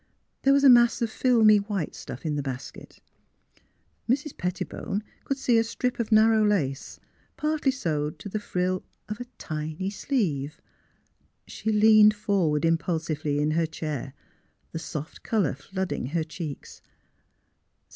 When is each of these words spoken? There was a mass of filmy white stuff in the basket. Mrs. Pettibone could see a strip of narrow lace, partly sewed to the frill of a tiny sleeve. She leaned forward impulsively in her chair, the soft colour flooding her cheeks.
There 0.41 0.51
was 0.53 0.63
a 0.63 0.67
mass 0.69 1.03
of 1.03 1.11
filmy 1.11 1.57
white 1.57 1.93
stuff 1.93 2.25
in 2.25 2.33
the 2.35 2.41
basket. 2.41 2.99
Mrs. 4.09 4.35
Pettibone 4.35 5.03
could 5.25 5.37
see 5.37 5.59
a 5.59 5.63
strip 5.63 5.99
of 5.99 6.11
narrow 6.11 6.43
lace, 6.43 6.99
partly 7.37 7.69
sewed 7.71 8.17
to 8.17 8.27
the 8.27 8.39
frill 8.39 8.83
of 9.07 9.19
a 9.19 9.25
tiny 9.37 9.91
sleeve. 9.91 10.59
She 11.45 11.71
leaned 11.71 12.15
forward 12.15 12.65
impulsively 12.65 13.37
in 13.37 13.51
her 13.51 13.67
chair, 13.67 14.15
the 14.71 14.79
soft 14.79 15.21
colour 15.21 15.53
flooding 15.53 16.07
her 16.07 16.23
cheeks. 16.23 16.81